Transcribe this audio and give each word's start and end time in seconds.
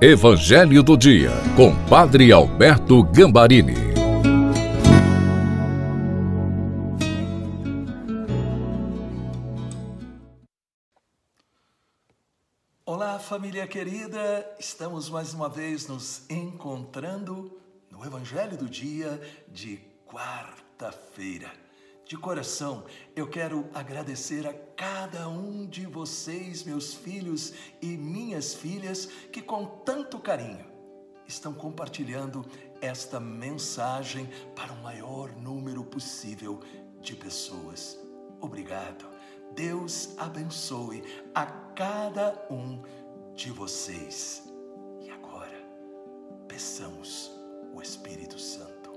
Evangelho 0.00 0.80
do 0.80 0.96
Dia, 0.96 1.32
com 1.56 1.74
Padre 1.86 2.30
Alberto 2.30 3.02
Gambarini. 3.02 3.74
Olá, 12.86 13.18
família 13.18 13.66
querida! 13.66 14.48
Estamos 14.60 15.10
mais 15.10 15.34
uma 15.34 15.48
vez 15.48 15.88
nos 15.88 16.30
encontrando 16.30 17.60
no 17.90 18.04
Evangelho 18.06 18.56
do 18.56 18.68
Dia 18.68 19.20
de 19.48 19.80
quarta-feira. 20.06 21.50
De 22.08 22.16
coração, 22.16 22.84
eu 23.14 23.28
quero 23.28 23.68
agradecer 23.74 24.46
a 24.46 24.54
cada 24.54 25.28
um 25.28 25.66
de 25.66 25.84
vocês, 25.84 26.64
meus 26.64 26.94
filhos 26.94 27.52
e 27.82 27.98
minhas 27.98 28.54
filhas, 28.54 29.04
que 29.30 29.42
com 29.42 29.66
tanto 29.84 30.18
carinho 30.18 30.64
estão 31.26 31.52
compartilhando 31.52 32.46
esta 32.80 33.20
mensagem 33.20 34.26
para 34.56 34.72
o 34.72 34.82
maior 34.82 35.32
número 35.32 35.84
possível 35.84 36.60
de 37.02 37.14
pessoas. 37.14 37.98
Obrigado. 38.40 39.04
Deus 39.54 40.16
abençoe 40.16 41.04
a 41.34 41.44
cada 41.44 42.46
um 42.50 42.82
de 43.34 43.50
vocês. 43.50 44.50
E 45.02 45.10
agora, 45.10 45.62
peçamos 46.48 47.30
o 47.74 47.82
Espírito 47.82 48.38
Santo. 48.38 48.92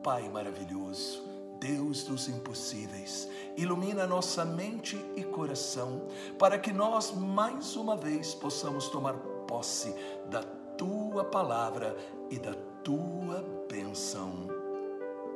Pai 0.00 0.28
maravilhoso, 0.28 1.29
Deus 1.60 2.04
dos 2.04 2.26
impossíveis, 2.26 3.28
ilumina 3.54 4.06
nossa 4.06 4.46
mente 4.46 4.98
e 5.14 5.22
coração 5.22 6.06
para 6.38 6.58
que 6.58 6.72
nós 6.72 7.12
mais 7.12 7.76
uma 7.76 7.96
vez 7.96 8.34
possamos 8.34 8.88
tomar 8.88 9.12
posse 9.46 9.94
da 10.30 10.42
tua 10.42 11.22
palavra 11.22 11.94
e 12.30 12.38
da 12.38 12.54
tua 12.82 13.44
bênção. 13.68 14.48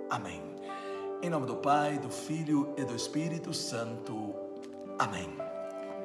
Amém. 0.09 0.43
Em 1.23 1.29
nome 1.29 1.47
do 1.47 1.57
Pai, 1.57 1.99
do 1.99 2.09
Filho 2.09 2.73
e 2.79 2.85
do 2.85 2.97
Espírito 2.97 3.53
Santo. 3.53 4.35
Amém. 4.99 5.29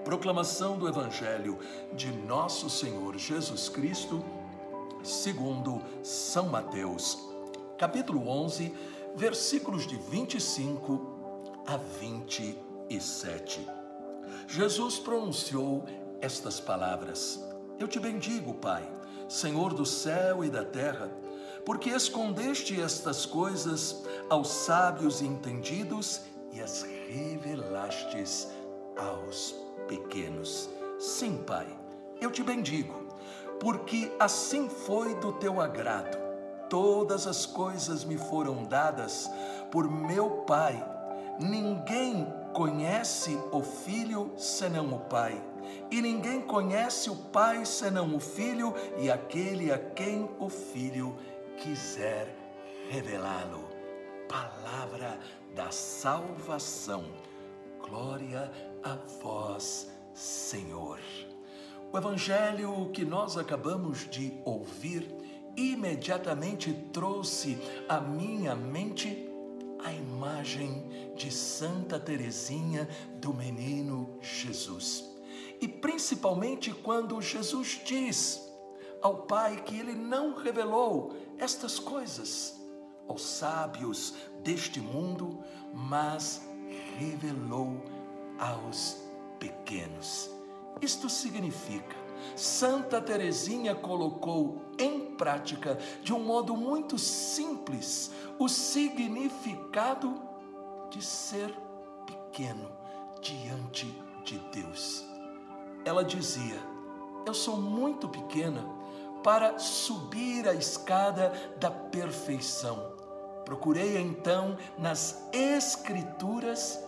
Proclamação 0.03 0.77
do 0.77 0.87
Evangelho 0.87 1.57
de 1.93 2.11
Nosso 2.11 2.69
Senhor 2.69 3.17
Jesus 3.17 3.69
Cristo, 3.69 4.23
segundo 5.01 5.81
São 6.03 6.49
Mateus, 6.49 7.17
capítulo 7.77 8.27
11 8.27 8.98
versículos 9.19 9.85
de 9.85 9.97
25 9.97 11.61
a 11.67 11.75
27. 11.75 13.67
Jesus 14.47 14.97
pronunciou 14.97 15.83
estas 16.21 16.61
palavras: 16.61 17.45
Eu 17.77 17.85
te 17.85 17.99
bendigo, 17.99 18.53
Pai, 18.53 18.89
Senhor 19.27 19.73
do 19.73 19.85
céu 19.85 20.41
e 20.41 20.49
da 20.49 20.63
terra, 20.63 21.11
porque 21.65 21.89
escondeste 21.89 22.79
estas 22.79 23.25
coisas 23.25 24.05
aos 24.29 24.47
sábios 24.47 25.19
e 25.19 25.25
entendidos 25.25 26.21
e 26.53 26.61
as 26.61 26.83
revelastes 26.83 28.47
aos 28.95 29.53
pequenos. 29.89 30.69
Sim, 30.97 31.43
Pai, 31.45 31.67
eu 32.21 32.31
te 32.31 32.41
bendigo, 32.41 33.09
porque 33.59 34.09
assim 34.17 34.69
foi 34.69 35.13
do 35.15 35.33
teu 35.33 35.59
agrado 35.59 36.28
Todas 36.69 37.25
as 37.25 37.45
coisas 37.45 38.03
me 38.05 38.17
foram 38.17 38.63
dadas 38.63 39.29
por 39.71 39.89
meu 39.89 40.29
Pai. 40.45 40.85
Ninguém 41.39 42.27
conhece 42.53 43.39
o 43.51 43.63
Filho 43.63 44.31
senão 44.37 44.93
o 44.93 44.99
Pai. 44.99 45.41
E 45.89 46.01
ninguém 46.01 46.41
conhece 46.41 47.09
o 47.09 47.15
Pai 47.15 47.65
senão 47.65 48.15
o 48.15 48.19
Filho 48.19 48.73
e 48.97 49.09
aquele 49.09 49.71
a 49.71 49.79
quem 49.79 50.29
o 50.39 50.49
Filho 50.49 51.17
quiser 51.57 52.35
revelá-lo. 52.89 53.67
Palavra 54.27 55.19
da 55.55 55.71
salvação. 55.71 57.03
Glória 57.81 58.51
a 58.83 58.95
vós, 59.21 59.89
Senhor. 60.13 60.99
O 61.91 61.97
evangelho 61.97 62.91
que 62.93 63.03
nós 63.03 63.35
acabamos 63.37 64.07
de 64.09 64.39
ouvir 64.45 65.11
imediatamente 65.55 66.73
trouxe 66.93 67.57
à 67.87 67.99
minha 67.99 68.55
mente 68.55 69.27
a 69.83 69.91
imagem 69.93 71.13
de 71.15 71.31
Santa 71.31 71.99
Teresinha 71.99 72.87
do 73.15 73.33
menino 73.33 74.17
Jesus. 74.21 75.05
E 75.61 75.67
principalmente 75.67 76.73
quando 76.73 77.21
Jesus 77.21 77.81
diz 77.85 78.41
ao 79.01 79.23
Pai 79.23 79.61
que 79.63 79.79
ele 79.79 79.93
não 79.93 80.35
revelou 80.35 81.15
estas 81.37 81.79
coisas 81.79 82.59
aos 83.07 83.21
sábios 83.21 84.13
deste 84.43 84.79
mundo, 84.79 85.43
mas 85.73 86.41
revelou 86.97 87.83
aos 88.37 88.97
pequenos. 89.39 90.29
Isto 90.81 91.09
significa 91.09 92.08
Santa 92.35 93.01
Teresinha 93.01 93.75
colocou 93.75 94.61
em 94.77 95.15
prática, 95.15 95.77
de 96.01 96.13
um 96.13 96.19
modo 96.19 96.55
muito 96.55 96.97
simples, 96.97 98.11
o 98.37 98.47
significado 98.47 100.21
de 100.89 101.03
ser 101.03 101.53
pequeno 102.05 102.71
diante 103.21 103.85
de 104.23 104.37
Deus. 104.51 105.05
Ela 105.85 106.03
dizia: 106.03 106.59
Eu 107.25 107.33
sou 107.33 107.57
muito 107.57 108.07
pequena 108.07 108.63
para 109.23 109.59
subir 109.59 110.47
a 110.47 110.53
escada 110.53 111.33
da 111.59 111.69
perfeição. 111.69 112.93
Procurei 113.45 113.97
então 113.97 114.57
nas 114.77 115.27
Escrituras 115.33 116.79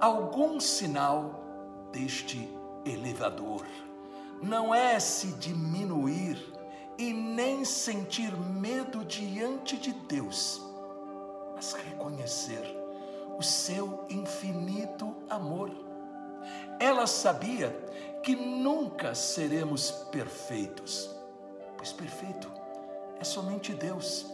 algum 0.00 0.58
sinal 0.58 1.40
deste 1.92 2.48
elevador 2.84 3.64
não 4.42 4.74
é 4.74 4.98
se 4.98 5.28
diminuir 5.28 6.52
e 6.98 7.12
nem 7.12 7.64
sentir 7.64 8.36
medo 8.36 9.04
diante 9.04 9.76
de 9.76 9.92
Deus, 9.92 10.60
mas 11.54 11.72
reconhecer 11.74 12.76
o 13.38 13.42
seu 13.42 14.04
infinito 14.10 15.14
amor. 15.30 15.70
Ela 16.80 17.06
sabia 17.06 17.70
que 18.22 18.34
nunca 18.34 19.14
seremos 19.14 19.90
perfeitos, 20.10 21.08
pois 21.76 21.92
perfeito 21.92 22.50
é 23.20 23.24
somente 23.24 23.72
Deus. 23.72 24.26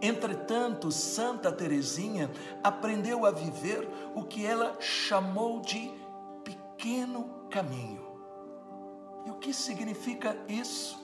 Entretanto, 0.00 0.90
Santa 0.90 1.52
Teresinha 1.52 2.30
aprendeu 2.62 3.26
a 3.26 3.30
viver 3.30 3.88
o 4.14 4.24
que 4.24 4.46
ela 4.46 4.76
chamou 4.80 5.60
de 5.60 5.92
pequeno 6.44 7.46
caminho 7.50 8.11
e 9.26 9.30
o 9.30 9.34
que 9.34 9.52
significa 9.52 10.36
isso? 10.48 10.98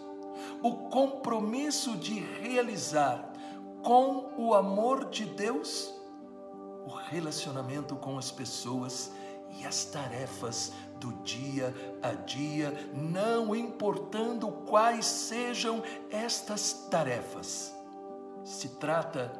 O 0.62 0.88
compromisso 0.88 1.96
de 1.96 2.18
realizar 2.18 3.32
com 3.82 4.32
o 4.36 4.54
amor 4.54 5.08
de 5.08 5.24
Deus 5.24 5.94
o 6.88 6.90
relacionamento 6.90 7.94
com 7.96 8.16
as 8.16 8.30
pessoas 8.30 9.12
e 9.58 9.66
as 9.66 9.84
tarefas 9.84 10.72
do 10.98 11.12
dia 11.22 11.74
a 12.02 12.12
dia, 12.12 12.90
não 12.94 13.54
importando 13.54 14.50
quais 14.66 15.04
sejam 15.04 15.82
estas 16.10 16.72
tarefas. 16.90 17.74
Se 18.42 18.70
trata 18.70 19.30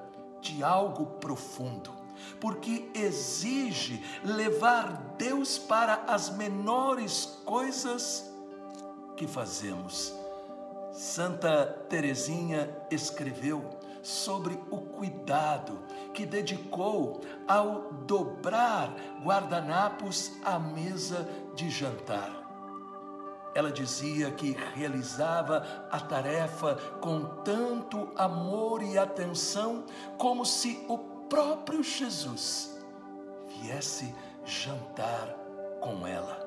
de 0.41 0.63
algo 0.63 1.07
profundo, 1.19 1.91
porque 2.39 2.91
exige 2.95 4.05
levar 4.23 5.15
Deus 5.17 5.59
para 5.59 5.95
as 6.07 6.31
menores 6.31 7.25
coisas 7.45 8.28
que 9.19 9.27
fazemos. 9.27 10.15
Santa 10.93 11.67
Teresinha 11.89 12.71
escreveu 12.91 13.69
sobre 14.01 14.55
o 14.71 14.79
cuidado 14.79 15.81
que 16.15 16.25
dedicou 16.25 17.21
ao 17.47 17.93
dobrar 18.07 18.95
guardanapos 19.23 20.33
à 20.45 20.59
mesa 20.59 21.29
de 21.55 21.69
jantar. 21.69 22.31
Ela 23.55 23.73
dizia 23.73 24.31
que 24.31 24.57
realizava 24.75 25.89
a 25.91 25.99
tarefa 25.99 26.77
com 27.01 27.43
tanto 27.43 28.09
amor 28.15 28.83
e 28.83 28.97
atenção 28.97 29.85
como 30.17 30.47
se 30.47 30.85
o 30.89 30.97
próprio 31.29 31.83
Jesus 31.83 32.79
viesse 33.49 34.15
jantar 34.45 35.35
com 35.81 36.07
ela. 36.07 36.47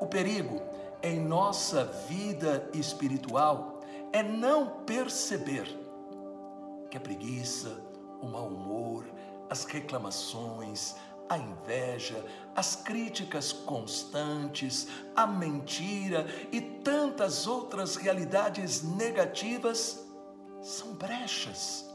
O 0.00 0.06
perigo 0.06 0.62
em 1.02 1.20
nossa 1.20 1.84
vida 2.08 2.68
espiritual 2.74 3.80
é 4.12 4.22
não 4.22 4.84
perceber 4.84 5.66
que 6.90 6.96
a 6.96 7.00
preguiça, 7.00 7.80
o 8.20 8.26
mau 8.26 8.48
humor, 8.48 9.04
as 9.48 9.64
reclamações, 9.64 10.94
a 11.28 11.38
inveja, 11.38 12.24
as 12.56 12.74
críticas 12.74 13.52
constantes, 13.52 14.88
a 15.14 15.26
mentira 15.26 16.26
e 16.50 16.60
tantas 16.60 17.46
outras 17.46 17.96
realidades 17.96 18.82
negativas 18.82 20.04
são 20.60 20.92
brechas 20.94 21.88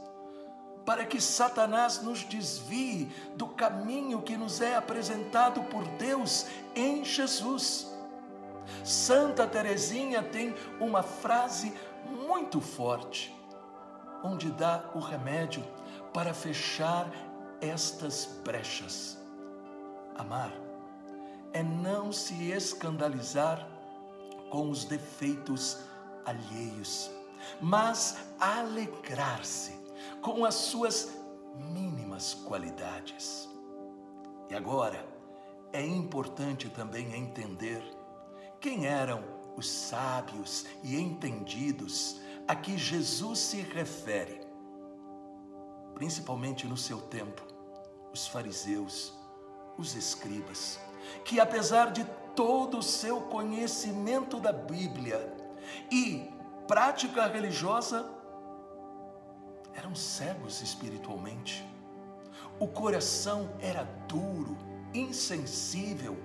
para 0.86 1.04
que 1.04 1.20
Satanás 1.20 2.00
nos 2.00 2.22
desvie 2.22 3.10
do 3.34 3.48
caminho 3.48 4.22
que 4.22 4.36
nos 4.36 4.60
é 4.60 4.76
apresentado 4.76 5.64
por 5.64 5.84
Deus 5.98 6.46
em 6.76 7.04
Jesus. 7.04 7.95
Santa 8.84 9.46
Teresinha 9.46 10.22
tem 10.22 10.54
uma 10.80 11.02
frase 11.02 11.72
muito 12.26 12.60
forte, 12.60 13.34
onde 14.22 14.50
dá 14.50 14.90
o 14.94 14.98
remédio 14.98 15.64
para 16.12 16.32
fechar 16.32 17.10
estas 17.60 18.40
brechas. 18.44 19.18
Amar 20.16 20.52
é 21.52 21.62
não 21.62 22.12
se 22.12 22.50
escandalizar 22.50 23.66
com 24.50 24.70
os 24.70 24.84
defeitos 24.84 25.78
alheios, 26.24 27.10
mas 27.60 28.18
alegrar-se 28.38 29.72
com 30.20 30.44
as 30.44 30.54
suas 30.54 31.16
mínimas 31.54 32.34
qualidades. 32.34 33.48
E 34.50 34.54
agora, 34.54 35.04
é 35.72 35.84
importante 35.84 36.68
também 36.68 37.14
entender 37.14 37.82
quem 38.60 38.86
eram 38.86 39.22
os 39.56 39.68
sábios 39.68 40.66
e 40.82 40.96
entendidos 40.96 42.20
a 42.46 42.54
que 42.54 42.76
Jesus 42.76 43.38
se 43.38 43.60
refere, 43.60 44.40
principalmente 45.94 46.66
no 46.66 46.76
seu 46.76 47.00
tempo, 47.00 47.42
os 48.12 48.26
fariseus, 48.26 49.12
os 49.76 49.94
escribas, 49.94 50.78
que 51.24 51.40
apesar 51.40 51.90
de 51.90 52.04
todo 52.34 52.78
o 52.78 52.82
seu 52.82 53.22
conhecimento 53.22 54.38
da 54.38 54.52
Bíblia 54.52 55.34
e 55.90 56.30
prática 56.68 57.26
religiosa, 57.26 58.10
eram 59.74 59.94
cegos 59.94 60.60
espiritualmente. 60.60 61.66
O 62.58 62.66
coração 62.66 63.50
era 63.60 63.84
duro, 64.08 64.56
insensível. 64.94 66.16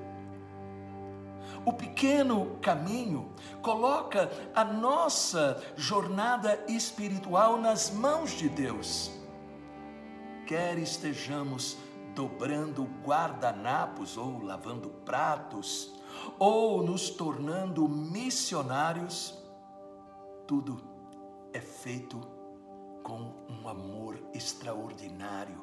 O 1.64 1.72
pequeno 1.72 2.58
caminho 2.62 3.32
coloca 3.62 4.32
a 4.56 4.64
nossa 4.64 5.62
jornada 5.76 6.64
espiritual 6.68 7.58
nas 7.60 7.92
mãos 7.92 8.32
de 8.32 8.50
Deus. 8.50 9.12
Quer 10.48 10.80
estejamos 10.80 11.78
dobrando 12.16 12.84
guardanapos 13.06 14.18
ou 14.18 14.44
lavando 14.44 14.90
pratos, 15.06 15.94
ou 16.38 16.84
nos 16.84 17.10
tornando 17.10 17.88
missionários, 17.88 19.38
tudo 20.48 20.82
é 21.54 21.60
feito 21.60 22.20
com 23.04 23.34
um 23.50 23.68
amor 23.68 24.20
extraordinário. 24.34 25.62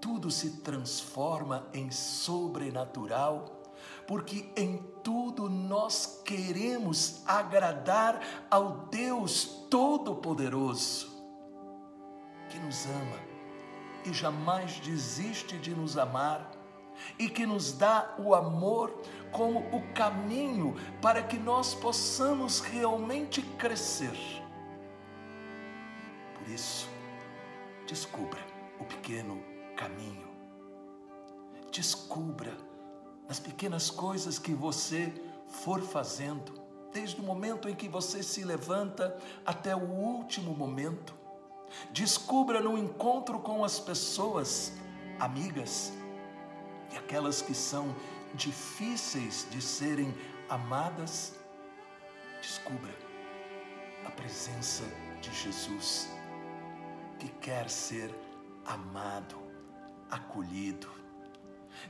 Tudo 0.00 0.30
se 0.30 0.62
transforma 0.62 1.68
em 1.72 1.90
sobrenatural, 1.90 3.61
porque 4.06 4.50
em 4.56 4.78
tudo 5.02 5.48
nós 5.48 6.22
queremos 6.24 7.22
agradar 7.26 8.20
ao 8.50 8.86
Deus 8.90 9.44
Todo-Poderoso, 9.70 11.10
que 12.48 12.58
nos 12.58 12.86
ama 12.86 13.32
e 14.04 14.12
jamais 14.12 14.80
desiste 14.80 15.58
de 15.58 15.74
nos 15.74 15.96
amar 15.96 16.50
e 17.18 17.28
que 17.28 17.46
nos 17.46 17.72
dá 17.72 18.14
o 18.18 18.34
amor 18.34 19.02
como 19.30 19.60
o 19.74 19.92
caminho 19.94 20.76
para 21.00 21.22
que 21.22 21.38
nós 21.38 21.74
possamos 21.74 22.60
realmente 22.60 23.40
crescer 23.56 24.16
por 26.42 26.50
isso, 26.50 26.88
descubra 27.86 28.40
o 28.80 28.84
pequeno 28.84 29.40
caminho. 29.76 30.28
Descubra 31.70 32.52
nas 33.28 33.38
pequenas 33.38 33.90
coisas 33.90 34.38
que 34.38 34.52
você 34.52 35.12
for 35.46 35.80
fazendo, 35.82 36.52
desde 36.92 37.20
o 37.20 37.24
momento 37.24 37.68
em 37.68 37.74
que 37.74 37.88
você 37.88 38.22
se 38.22 38.44
levanta 38.44 39.16
até 39.44 39.74
o 39.74 39.90
último 39.90 40.54
momento. 40.54 41.14
Descubra 41.90 42.60
no 42.60 42.76
encontro 42.76 43.38
com 43.38 43.64
as 43.64 43.80
pessoas, 43.80 44.72
amigas, 45.18 45.92
e 46.92 46.96
aquelas 46.96 47.40
que 47.40 47.54
são 47.54 47.94
difíceis 48.34 49.46
de 49.50 49.62
serem 49.62 50.14
amadas. 50.48 51.34
Descubra 52.40 52.94
a 54.04 54.10
presença 54.10 54.84
de 55.20 55.32
Jesus 55.32 56.10
que 57.18 57.28
quer 57.28 57.70
ser 57.70 58.12
amado, 58.66 59.36
acolhido. 60.10 61.01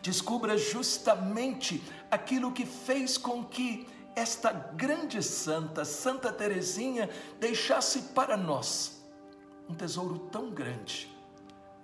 Descubra 0.01 0.57
justamente 0.57 1.83
aquilo 2.11 2.53
que 2.53 2.67
fez 2.67 3.17
com 3.17 3.45
que 3.45 3.87
esta 4.15 4.53
grande 4.53 5.23
santa, 5.23 5.85
Santa 5.85 6.33
Teresinha, 6.33 7.09
deixasse 7.41 8.03
para 8.15 8.37
nós 8.37 9.03
um 9.69 9.75
tesouro 9.75 10.19
tão 10.31 10.51
grande, 10.51 11.15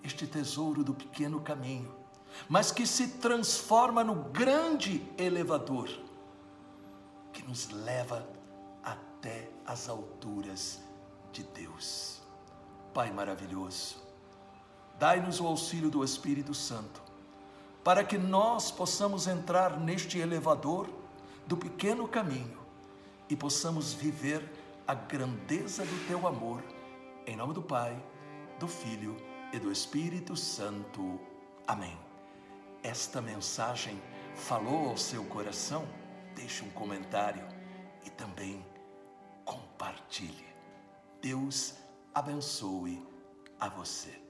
este 0.02 0.26
tesouro 0.26 0.84
do 0.84 0.94
pequeno 0.94 1.40
caminho, 1.40 1.94
mas 2.48 2.70
que 2.70 2.86
se 2.86 3.08
transforma 3.18 4.04
no 4.04 4.14
grande 4.14 5.02
elevador 5.16 5.88
que 7.32 7.42
nos 7.42 7.70
leva 7.70 8.28
até 8.82 9.50
as 9.64 9.88
alturas 9.88 10.80
de 11.32 11.42
Deus. 11.42 12.20
Pai 12.92 13.10
maravilhoso, 13.10 13.96
dai-nos 14.98 15.40
o 15.40 15.46
auxílio 15.46 15.90
do 15.90 16.04
Espírito 16.04 16.52
Santo, 16.52 17.02
para 17.82 18.04
que 18.04 18.19
nós 18.19 18.70
possamos 18.70 19.26
entrar 19.26 19.78
neste 19.78 20.19
elevador 20.19 20.88
do 21.46 21.56
pequeno 21.56 22.06
caminho 22.06 22.58
e 23.28 23.36
possamos 23.36 23.92
viver 23.92 24.42
a 24.86 24.94
grandeza 24.94 25.84
do 25.84 26.06
teu 26.06 26.26
amor. 26.26 26.62
Em 27.26 27.36
nome 27.36 27.54
do 27.54 27.62
Pai, 27.62 27.96
do 28.58 28.66
Filho 28.66 29.16
e 29.52 29.58
do 29.58 29.70
Espírito 29.70 30.36
Santo. 30.36 31.20
Amém. 31.66 31.98
Esta 32.82 33.20
mensagem 33.20 34.00
falou 34.34 34.90
ao 34.90 34.96
seu 34.96 35.24
coração? 35.24 35.86
Deixe 36.34 36.64
um 36.64 36.70
comentário 36.70 37.46
e 38.04 38.10
também 38.10 38.64
compartilhe. 39.44 40.46
Deus 41.20 41.74
abençoe 42.14 43.03
a 43.58 43.69
você. 43.69 44.28